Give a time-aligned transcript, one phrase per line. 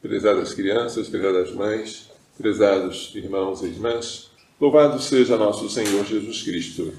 [0.00, 6.92] prezadas crianças, prezadas mães, prezados irmãos e irmãs, louvado seja nosso Senhor Jesus Cristo.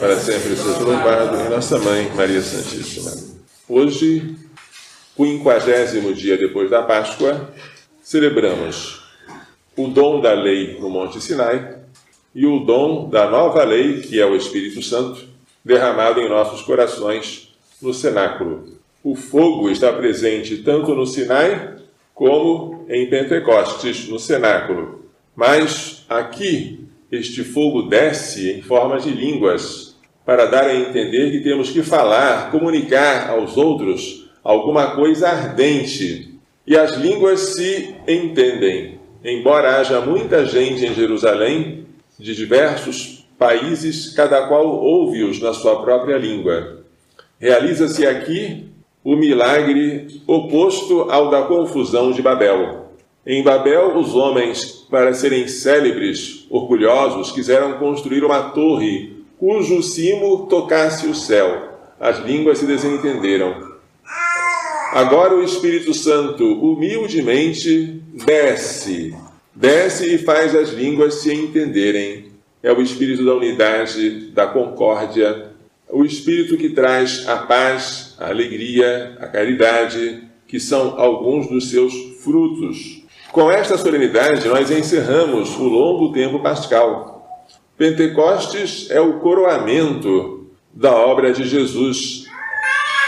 [0.00, 3.12] Para sempre seja louvado e nossa mãe, Maria Santíssima.
[3.68, 4.36] Hoje,
[5.16, 7.52] quinquagésimo dia depois da Páscoa,
[8.02, 9.00] celebramos
[9.76, 11.78] o dom da lei no Monte Sinai
[12.34, 15.24] e o dom da nova lei, que é o Espírito Santo,
[15.64, 18.76] derramado em nossos corações no cenáculo.
[19.04, 21.79] O fogo está presente tanto no Sinai
[22.20, 25.06] como em Pentecostes, no cenáculo.
[25.34, 31.70] Mas aqui este fogo desce em forma de línguas, para dar a entender que temos
[31.70, 36.34] que falar, comunicar aos outros alguma coisa ardente.
[36.66, 39.00] E as línguas se entendem.
[39.24, 41.86] Embora haja muita gente em Jerusalém,
[42.18, 46.84] de diversos países, cada qual ouve-os na sua própria língua.
[47.38, 48.69] Realiza-se aqui
[49.02, 52.90] o milagre oposto ao da confusão de Babel.
[53.26, 61.06] Em Babel, os homens, para serem célebres, orgulhosos, quiseram construir uma torre cujo cimo tocasse
[61.06, 61.78] o céu.
[61.98, 63.70] As línguas se desentenderam.
[64.92, 69.14] Agora o Espírito Santo humildemente desce,
[69.54, 72.32] desce e faz as línguas se entenderem.
[72.62, 75.49] É o Espírito da unidade, da concórdia,
[75.92, 81.92] o Espírito que traz a paz, a alegria, a caridade, que são alguns dos seus
[82.22, 83.02] frutos.
[83.32, 87.46] Com esta solenidade, nós encerramos o longo tempo pascal.
[87.76, 92.24] Pentecostes é o coroamento da obra de Jesus.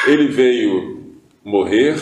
[0.06, 1.12] Ele veio
[1.44, 1.96] morrer,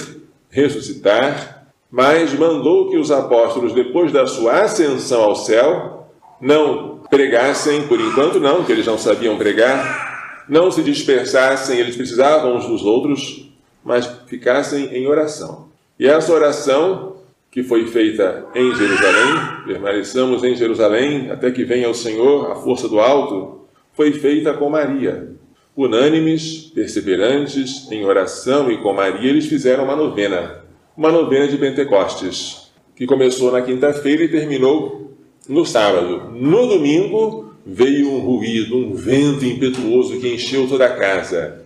[0.51, 8.01] ressuscitar, mas mandou que os apóstolos, depois da sua ascensão ao céu, não pregassem, por
[8.01, 10.10] enquanto não, que eles não sabiam pregar,
[10.49, 13.51] não se dispersassem, eles precisavam uns dos outros,
[13.85, 15.69] mas ficassem em oração.
[15.99, 17.17] E essa oração,
[17.51, 22.89] que foi feita em Jerusalém, permaneçamos em Jerusalém até que venha o Senhor, a força
[22.89, 25.31] do alto, foi feita com Maria.
[25.77, 30.65] Unânimes, perseverantes, em oração e com Maria, eles fizeram uma novena,
[30.97, 35.17] uma novena de Pentecostes, que começou na quinta-feira e terminou
[35.49, 36.31] no sábado.
[36.33, 41.63] No domingo, veio um ruído, um vento impetuoso que encheu toda a casa.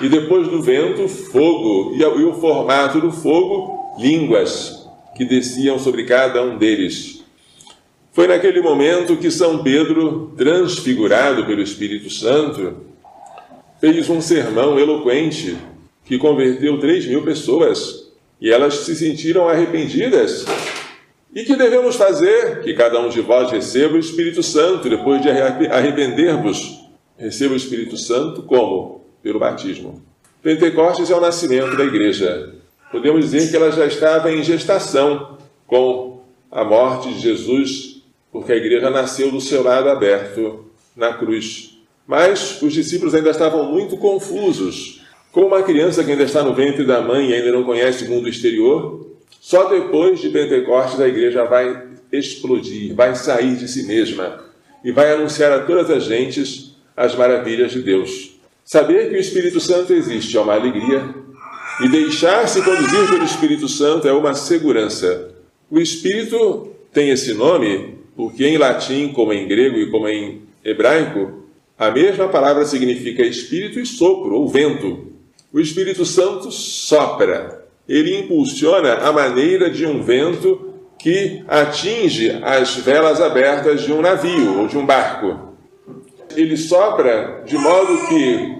[0.00, 6.42] E depois do vento, fogo, e o formato do fogo, línguas que desciam sobre cada
[6.42, 7.22] um deles.
[8.12, 12.76] Foi naquele momento que São Pedro, transfigurado pelo Espírito Santo,
[13.80, 15.56] fez um sermão eloquente
[16.04, 18.10] que converteu três mil pessoas
[18.40, 20.44] e elas se sentiram arrependidas
[21.34, 22.60] e que devemos fazer?
[22.62, 26.80] Que cada um de vós receba o Espírito Santo, depois de arrepender-vos.
[27.16, 29.06] Receba o Espírito Santo como?
[29.22, 30.02] Pelo batismo.
[30.42, 32.52] Pentecostes é o nascimento da igreja.
[32.90, 36.20] Podemos dizer que ela já estava em gestação com
[36.50, 41.78] a morte de Jesus, porque a igreja nasceu do seu lado aberto na cruz.
[42.06, 45.00] Mas os discípulos ainda estavam muito confusos.
[45.30, 48.10] Como uma criança que ainda está no ventre da mãe e ainda não conhece o
[48.10, 49.11] mundo exterior,
[49.42, 54.40] só depois de Pentecostes a igreja vai explodir, vai sair de si mesma
[54.84, 58.36] e vai anunciar a todas as gentes as maravilhas de Deus.
[58.64, 61.12] Saber que o Espírito Santo existe é uma alegria
[61.80, 65.34] e deixar-se conduzir pelo Espírito Santo é uma segurança.
[65.68, 71.42] O Espírito tem esse nome porque em latim, como em grego e como em hebraico,
[71.76, 75.10] a mesma palavra significa espírito e sopro ou vento.
[75.52, 83.20] O Espírito Santo sopra, ele impulsiona a maneira de um vento que atinge as velas
[83.20, 85.52] abertas de um navio ou de um barco.
[86.36, 88.56] Ele sopra de modo que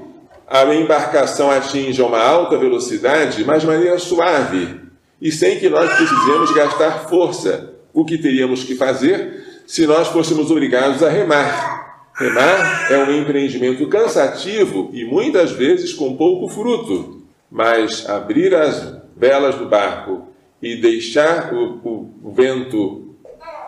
[0.49, 4.81] a embarcação atinja uma alta velocidade, mas de maneira suave
[5.21, 10.51] e sem que nós precisemos gastar força, o que teríamos que fazer se nós fôssemos
[10.51, 12.11] obrigados a remar.
[12.17, 19.57] Remar é um empreendimento cansativo e muitas vezes com pouco fruto, mas abrir as velas
[19.57, 20.29] do barco
[20.61, 23.15] e deixar o, o, o vento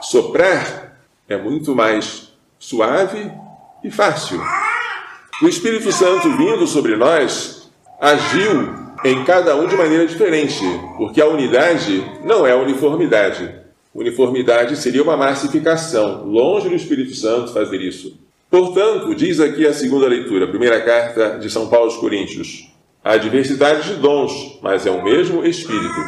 [0.01, 0.99] soprar
[1.29, 3.31] é muito mais suave
[3.83, 4.41] e fácil.
[5.43, 7.71] O Espírito Santo vindo sobre nós
[8.01, 8.75] agiu
[9.05, 10.63] em cada um de maneira diferente,
[10.97, 13.51] porque a unidade não é uniformidade.
[13.95, 18.19] Uniformidade seria uma massificação, longe do Espírito Santo fazer isso.
[18.51, 22.73] Portanto, diz aqui a segunda leitura, a primeira carta de São Paulo aos Coríntios:
[23.05, 26.01] Há diversidade de dons, mas é o mesmo Espírito.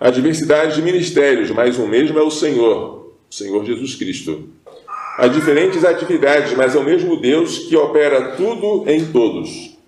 [0.00, 4.48] Há diversidade de ministérios, mas o mesmo é o Senhor, o Senhor Jesus Cristo.
[5.16, 9.78] Há diferentes atividades, mas é o mesmo Deus que opera tudo em todos.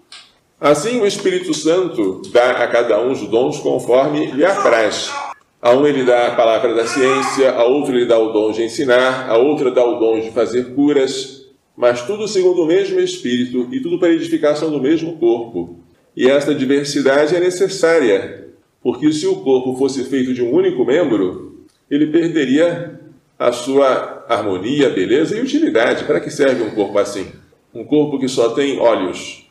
[0.60, 5.12] Assim, o Espírito Santo dá a cada um os dons conforme lhe apraz.
[5.60, 8.62] A uma ele dá a palavra da ciência, a outra ele dá o dom de
[8.62, 11.44] ensinar, a outra dá o dom de fazer curas,
[11.76, 15.81] mas tudo segundo o mesmo Espírito e tudo para edificação do mesmo corpo.
[16.16, 18.48] E esta diversidade é necessária,
[18.82, 23.00] porque se o corpo fosse feito de um único membro, ele perderia
[23.38, 26.04] a sua harmonia, beleza e utilidade.
[26.04, 27.26] Para que serve um corpo assim?
[27.74, 29.50] Um corpo que só tem olhos,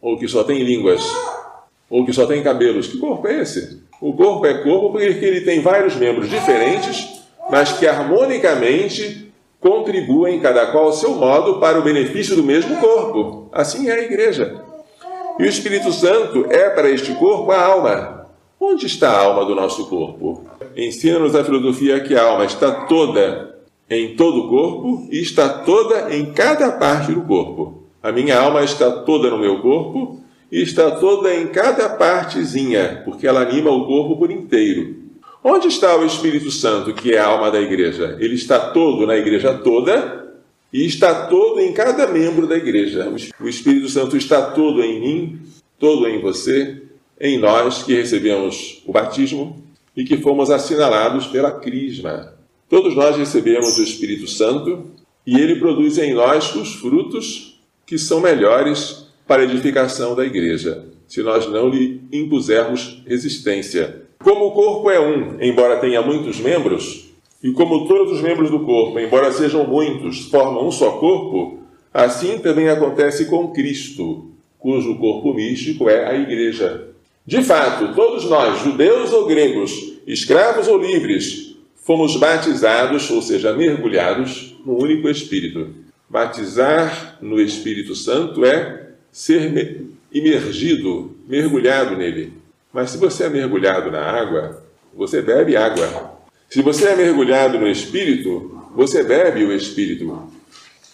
[0.00, 1.02] ou que só tem línguas,
[1.88, 2.88] ou que só tem cabelos.
[2.88, 3.80] Que corpo é esse?
[4.00, 10.66] O corpo é corpo porque ele tem vários membros diferentes, mas que harmonicamente contribuem, cada
[10.72, 13.48] qual ao seu modo, para o benefício do mesmo corpo.
[13.52, 14.64] Assim é a igreja.
[15.40, 18.26] E o Espírito Santo é para este corpo a alma.
[18.60, 20.44] Onde está a alma do nosso corpo?
[20.76, 23.56] Ensina-nos a filosofia que a alma está toda
[23.88, 27.84] em todo o corpo e está toda em cada parte do corpo.
[28.02, 30.20] A minha alma está toda no meu corpo
[30.52, 34.94] e está toda em cada partezinha, porque ela anima o corpo por inteiro.
[35.42, 38.18] Onde está o Espírito Santo, que é a alma da igreja?
[38.20, 40.29] Ele está todo na igreja toda
[40.72, 43.12] e está todo em cada membro da igreja.
[43.40, 45.40] O Espírito Santo está todo em mim,
[45.78, 46.82] todo em você,
[47.20, 49.62] em nós que recebemos o batismo
[49.96, 52.34] e que fomos assinalados pela Crisma.
[52.68, 54.92] Todos nós recebemos o Espírito Santo
[55.26, 60.86] e ele produz em nós os frutos que são melhores para a edificação da igreja,
[61.06, 64.02] se nós não lhe impusermos resistência.
[64.22, 67.09] Como o corpo é um, embora tenha muitos membros,
[67.42, 71.60] e como todos os membros do corpo, embora sejam muitos, formam um só corpo,
[71.92, 76.88] assim também acontece com Cristo, cujo corpo místico é a igreja.
[77.26, 84.54] De fato, todos nós, judeus ou gregos, escravos ou livres, fomos batizados, ou seja, mergulhados
[84.64, 85.68] no único Espírito.
[86.08, 92.32] Batizar no Espírito Santo é ser imergido, mergulhado nele.
[92.72, 94.62] Mas se você é mergulhado na água,
[94.94, 96.19] você bebe água.
[96.50, 100.28] Se você é mergulhado no Espírito, você bebe o Espírito.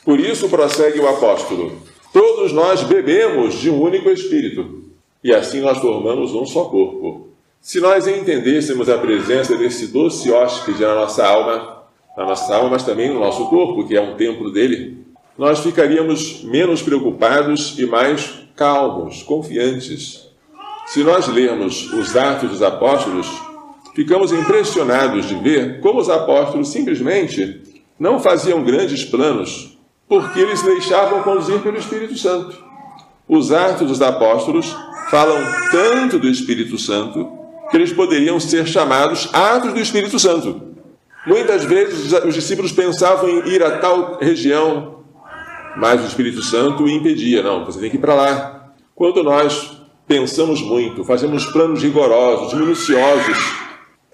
[0.04, 1.80] Por isso prossegue o apóstolo:
[2.12, 4.84] todos nós bebemos de um único Espírito,
[5.24, 7.28] e assim nós formamos um só corpo.
[7.58, 12.84] Se nós entendêssemos a presença desse doce hóspede na nossa alma, na nossa alma, mas
[12.84, 14.98] também no nosso corpo, que é um templo dele,
[15.38, 20.28] nós ficaríamos menos preocupados e mais calmos, confiantes.
[20.86, 23.26] Se nós lermos os Atos dos Apóstolos,
[23.96, 27.62] ficamos impressionados de ver como os apóstolos simplesmente
[27.98, 32.62] não faziam grandes planos, porque eles deixavam conduzir pelo Espírito Santo.
[33.26, 34.76] Os Atos dos Apóstolos
[35.10, 37.26] falam tanto do Espírito Santo
[37.70, 40.60] que eles poderiam ser chamados Atos do Espírito Santo.
[41.26, 45.00] Muitas vezes os discípulos pensavam em ir a tal região,
[45.74, 47.42] mas o Espírito Santo impedia.
[47.42, 48.72] Não, você tem que ir para lá.
[48.94, 53.65] Quando nós pensamos muito, fazemos planos rigorosos, minuciosos,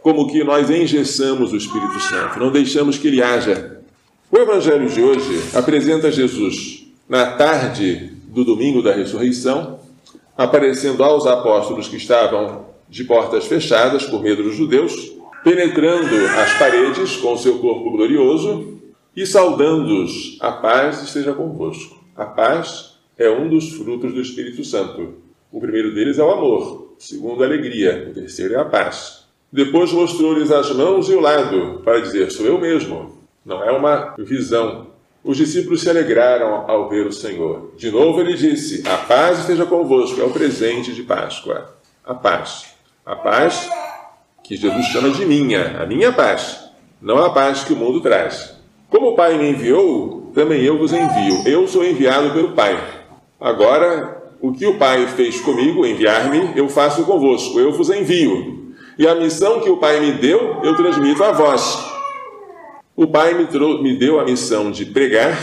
[0.02, 3.80] como que nós engessamos o Espírito Santo, não deixamos que ele haja.
[4.30, 9.78] O Evangelho de hoje apresenta Jesus na tarde do domingo da ressurreição,
[10.36, 15.12] aparecendo aos apóstolos que estavam de portas fechadas por medo dos judeus,
[15.44, 18.78] penetrando as paredes com seu corpo glorioso
[19.14, 22.02] e saudando-os, a paz esteja convosco.
[22.16, 25.14] A paz é um dos frutos do Espírito Santo.
[25.50, 29.21] O primeiro deles é o amor, o segundo a alegria, o terceiro é a paz.
[29.52, 33.18] Depois mostrou-lhes as mãos e o lado, para dizer: Sou eu mesmo.
[33.44, 34.86] Não é uma visão.
[35.22, 37.72] Os discípulos se alegraram ao ver o Senhor.
[37.76, 40.20] De novo ele disse: A paz esteja convosco.
[40.20, 41.76] É o presente de Páscoa.
[42.04, 42.74] A paz.
[43.04, 43.68] A paz
[44.42, 46.70] que Jesus chama de minha, a minha paz.
[47.00, 48.56] Não a paz que o mundo traz.
[48.88, 51.42] Como o Pai me enviou, também eu vos envio.
[51.46, 52.78] Eu sou enviado pelo Pai.
[53.40, 57.58] Agora, o que o Pai fez comigo, enviar-me, eu faço convosco.
[57.58, 58.61] Eu vos envio.
[58.98, 61.78] E a missão que o Pai me deu, eu transmito a vós.
[62.94, 63.46] O Pai me,
[63.82, 65.38] me deu a missão de pregar,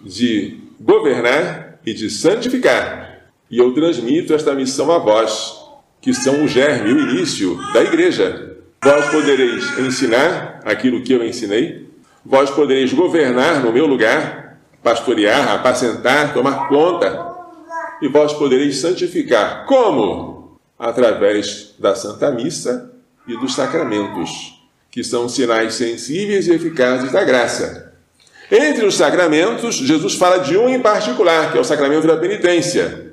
[0.00, 3.22] de governar e de santificar.
[3.50, 5.58] E eu transmito esta missão a vós,
[6.00, 8.56] que são o germe, o início da igreja.
[8.82, 11.90] Vós podereis ensinar aquilo que eu ensinei,
[12.24, 17.28] Vós podereis governar no meu lugar, pastorear, apacentar, tomar conta,
[18.02, 19.64] e vós podereis santificar.
[19.64, 20.29] Como?
[20.80, 22.90] Através da Santa Missa
[23.28, 24.58] e dos sacramentos,
[24.90, 27.92] que são sinais sensíveis e eficazes da graça.
[28.50, 33.12] Entre os sacramentos, Jesus fala de um em particular, que é o sacramento da penitência.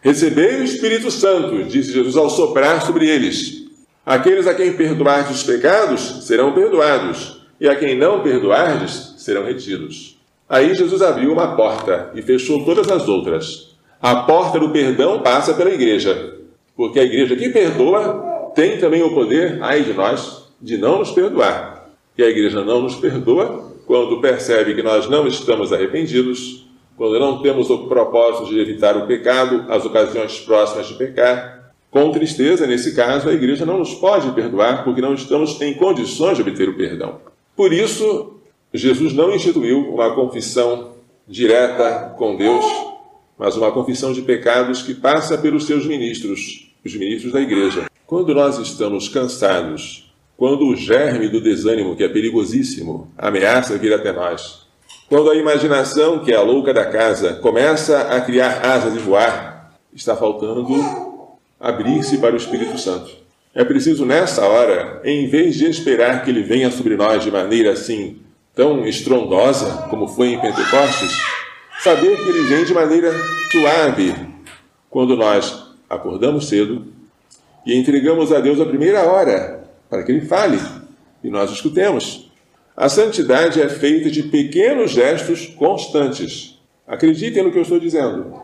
[0.00, 3.64] Recebei o Espírito Santo, disse Jesus ao soprar sobre eles.
[4.06, 10.18] Aqueles a quem perdoardes os pecados serão perdoados e a quem não perdoardes serão retidos.
[10.48, 13.76] Aí Jesus abriu uma porta e fechou todas as outras.
[14.00, 16.34] A porta do perdão passa pela igreja,
[16.82, 21.12] porque a igreja que perdoa tem também o poder, ai de nós, de não nos
[21.12, 21.92] perdoar.
[22.18, 27.40] E a igreja não nos perdoa quando percebe que nós não estamos arrependidos, quando não
[27.40, 31.72] temos o propósito de evitar o pecado, as ocasiões próximas de pecar.
[31.88, 36.34] Com tristeza, nesse caso, a igreja não nos pode perdoar porque não estamos em condições
[36.36, 37.20] de obter o perdão.
[37.54, 38.40] Por isso,
[38.74, 40.94] Jesus não instituiu uma confissão
[41.28, 42.64] direta com Deus,
[43.38, 47.86] mas uma confissão de pecados que passa pelos seus ministros, os ministros da igreja.
[48.06, 54.12] Quando nós estamos cansados, quando o germe do desânimo, que é perigosíssimo, ameaça vir até
[54.12, 54.66] nós,
[55.08, 59.72] quando a imaginação, que é a louca da casa, começa a criar asas e voar,
[59.94, 60.66] está faltando
[61.60, 63.10] abrir-se para o Espírito Santo.
[63.54, 67.72] É preciso, nessa hora, em vez de esperar que ele venha sobre nós de maneira
[67.72, 68.16] assim
[68.54, 71.10] tão estrondosa como foi em Pentecostes,
[71.80, 73.12] saber que ele vem de maneira
[73.50, 74.14] suave
[74.90, 75.61] quando nós
[75.92, 76.86] acordamos cedo,
[77.64, 80.58] e entregamos a Deus a primeira hora, para que Ele fale
[81.22, 82.30] e nós escutemos.
[82.76, 86.58] A santidade é feita de pequenos gestos constantes.
[86.88, 88.34] Acreditem no que eu estou dizendo.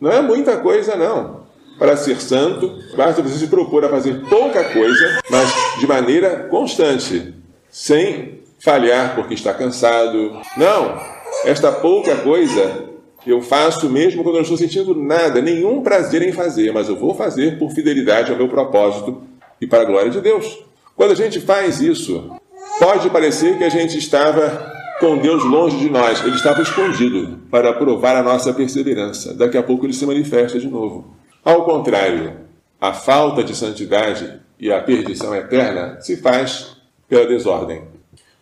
[0.00, 1.48] Não é muita coisa, não.
[1.78, 5.48] Para ser santo, basta você se propor a fazer pouca coisa, mas
[5.80, 7.34] de maneira constante,
[7.70, 10.40] sem falhar porque está cansado.
[10.56, 11.00] Não!
[11.44, 12.87] Esta pouca coisa
[13.30, 16.96] eu faço mesmo quando eu não estou sentindo nada, nenhum prazer em fazer, mas eu
[16.96, 19.22] vou fazer por fidelidade ao meu propósito
[19.60, 20.64] e para a glória de Deus.
[20.96, 22.30] Quando a gente faz isso,
[22.78, 27.72] pode parecer que a gente estava com Deus longe de nós, ele estava escondido para
[27.72, 29.34] provar a nossa perseverança.
[29.34, 31.14] Daqui a pouco ele se manifesta de novo.
[31.44, 32.32] Ao contrário,
[32.80, 36.76] a falta de santidade e a perdição eterna se faz
[37.08, 37.97] pela desordem.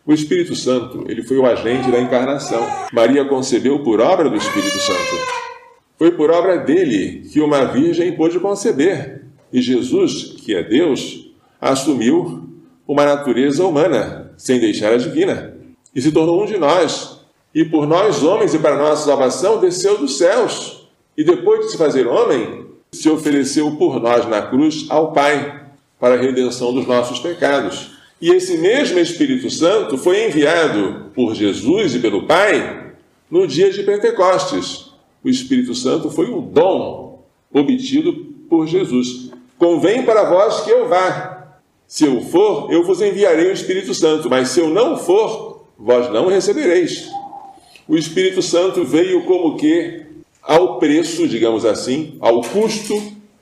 [0.07, 2.65] O Espírito Santo, ele foi o agente da encarnação.
[2.93, 5.17] Maria concebeu por obra do Espírito Santo.
[5.99, 9.25] Foi por obra dele que uma virgem pôde conceber.
[9.53, 12.49] E Jesus, que é Deus, assumiu
[12.87, 15.57] uma natureza humana, sem deixar a divina,
[15.93, 17.21] e se tornou um de nós.
[17.53, 20.89] E por nós, homens, e para nossa salvação, desceu dos céus.
[21.17, 25.65] E depois de se fazer homem, se ofereceu por nós na cruz ao Pai,
[25.99, 27.96] para a redenção dos nossos pecados.
[28.21, 32.95] E esse mesmo Espírito Santo foi enviado por Jesus e pelo Pai
[33.31, 34.91] no dia de Pentecostes.
[35.23, 38.13] O Espírito Santo foi um dom obtido
[38.49, 39.31] por Jesus.
[39.59, 41.59] Convém para vós que eu vá.
[41.87, 46.11] Se eu for, eu vos enviarei o Espírito Santo, mas se eu não for, vós
[46.11, 47.09] não recebereis.
[47.87, 50.07] O Espírito Santo veio como que
[50.43, 52.95] ao preço, digamos assim, ao custo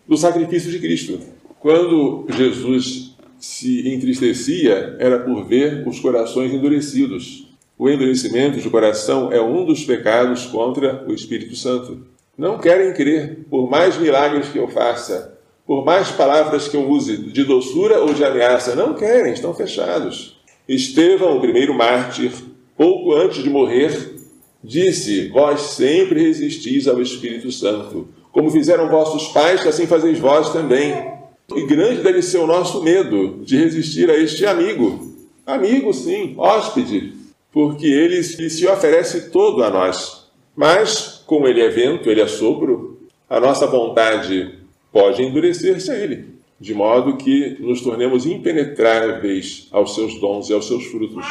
[0.06, 1.20] do sacrifício de Cristo.
[1.60, 3.13] Quando Jesus
[3.44, 7.46] se entristecia era por ver os corações endurecidos.
[7.78, 12.06] O endurecimento de coração é um dos pecados contra o Espírito Santo.
[12.38, 17.18] Não querem crer, por mais milagres que eu faça, por mais palavras que eu use
[17.18, 20.40] de doçura ou de ameaça, não querem, estão fechados.
[20.66, 22.32] Estevão, o primeiro mártir,
[22.74, 24.14] pouco antes de morrer,
[24.62, 28.08] disse: Vós sempre resistis ao Espírito Santo.
[28.32, 31.13] Como fizeram vossos pais, assim fazeis vós também.
[31.52, 35.12] E grande deve ser o nosso medo de resistir a este amigo.
[35.46, 37.12] Amigo, sim, hóspede,
[37.52, 40.24] porque ele se oferece todo a nós.
[40.56, 42.98] Mas, como ele é vento, ele é sopro,
[43.28, 44.58] a nossa vontade
[44.92, 46.26] pode endurecer-se a ele,
[46.58, 51.24] de modo que nos tornemos impenetráveis aos seus dons e aos seus frutos.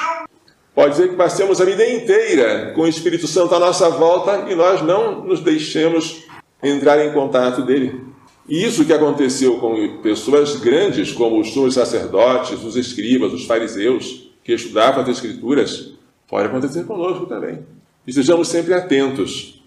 [0.76, 4.56] Pode ser que passemos a vida inteira com o Espírito Santo à nossa volta e
[4.56, 6.24] nós não nos deixemos
[6.62, 8.13] entrar em contato dele.
[8.48, 14.32] E isso que aconteceu com pessoas grandes, como os sumos sacerdotes, os escribas, os fariseus,
[14.44, 15.94] que estudavam as Escrituras,
[16.28, 17.60] pode acontecer conosco também.
[18.06, 19.64] E sejamos sempre atentos.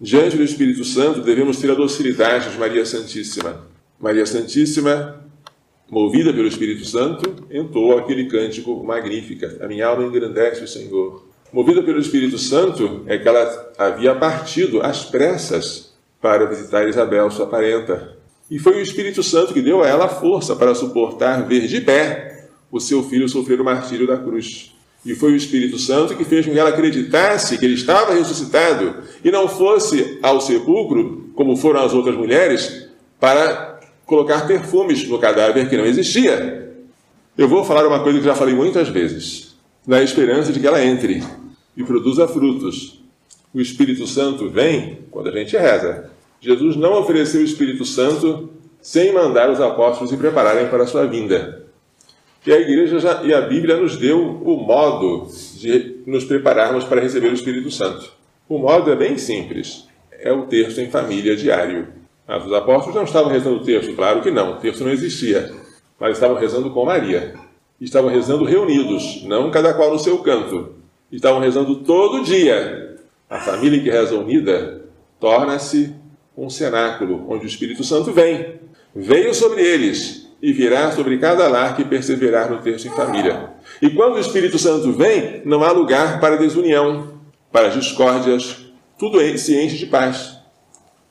[0.00, 3.66] Diante do Espírito Santo, devemos ter a docilidade de Maria Santíssima.
[4.00, 5.22] Maria Santíssima,
[5.88, 11.28] movida pelo Espírito Santo, entoou aquele cântico magnífica: A minha alma engrandece o Senhor.
[11.52, 15.89] Movida pelo Espírito Santo, é que ela havia partido às pressas
[16.20, 18.16] para visitar Isabel, sua parenta.
[18.50, 22.48] E foi o Espírito Santo que deu a ela força para suportar ver de pé
[22.70, 24.74] o seu filho sofrer o martírio da cruz.
[25.04, 28.96] E foi o Espírito Santo que fez com que ela acreditasse que ele estava ressuscitado
[29.24, 35.68] e não fosse ao sepulcro, como foram as outras mulheres, para colocar perfumes no cadáver
[35.68, 36.74] que não existia.
[37.38, 40.84] Eu vou falar uma coisa que já falei muitas vezes, na esperança de que ela
[40.84, 41.22] entre
[41.76, 43.00] e produza frutos,
[43.54, 46.09] o Espírito Santo vem quando a gente reza.
[46.40, 51.06] Jesus não ofereceu o Espírito Santo sem mandar os apóstolos se prepararem para a sua
[51.06, 51.66] vinda.
[52.46, 57.00] E a igreja já, e a Bíblia nos deu o modo de nos prepararmos para
[57.00, 58.10] receber o Espírito Santo.
[58.48, 59.86] O modo é bem simples.
[60.10, 61.88] É o terço em família diário.
[62.26, 65.52] Mas os apóstolos não estavam rezando o terço, claro que não, o terço não existia.
[65.98, 67.34] Mas estavam rezando com Maria.
[67.80, 70.74] estavam rezando reunidos, não cada qual no seu canto.
[71.12, 72.96] Estavam rezando todo dia.
[73.28, 74.82] A família que reza unida
[75.18, 75.94] torna-se
[76.40, 78.60] um cenáculo onde o Espírito Santo vem.
[78.96, 83.50] Veio sobre eles e virá sobre cada lar que perseverar no texto em família.
[83.80, 87.20] E quando o Espírito Santo vem, não há lugar para desunião,
[87.52, 88.64] para discórdias,
[88.98, 90.38] tudo se enche de paz.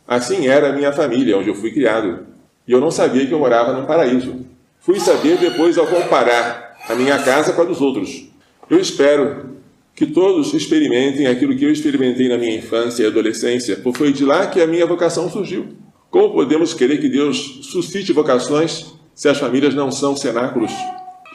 [0.07, 2.25] Assim era a minha família, onde eu fui criado.
[2.67, 4.45] E eu não sabia que eu morava num paraíso.
[4.79, 8.27] Fui saber depois ao comparar a minha casa com a dos outros.
[8.67, 9.57] Eu espero
[9.99, 14.23] que todos experimentem aquilo que eu experimentei na minha infância e adolescência, pois foi de
[14.23, 15.75] lá que a minha vocação surgiu.
[16.09, 20.71] Como podemos querer que Deus suscite vocações se as famílias não são cenáculos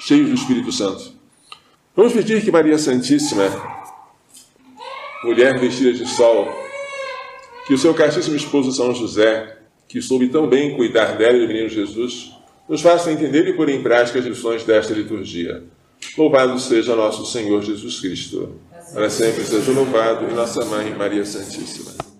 [0.00, 1.12] cheios do Espírito Santo?
[1.94, 3.50] Vamos pedir que Maria Santíssima,
[5.24, 6.48] mulher vestida de sol,
[7.66, 11.48] que o seu castíssimo esposo São José, que soube tão bem cuidar dela e do
[11.48, 12.32] menino Jesus,
[12.66, 15.64] nos faça entender e pôr em prática as lições desta liturgia.
[16.16, 18.54] Louvado seja nosso Senhor Jesus Cristo.
[18.92, 22.13] Para sempre seja louvado e nossa Mãe Maria Santíssima.